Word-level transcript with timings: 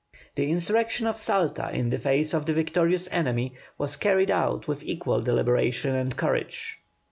The 0.33 0.49
insurrection 0.49 1.05
of 1.05 1.19
Salta 1.19 1.69
in 1.71 1.91
the 1.91 1.99
face 1.99 2.33
of 2.33 2.47
the 2.47 2.53
victorious 2.55 3.07
enemy, 3.11 3.53
was 3.77 3.97
carried 3.97 4.31
out 4.31 4.67
with 4.67 4.81
equal 4.83 5.21
deliberation 5.21 5.93
and 5.93 6.17
courage. 6.17 6.79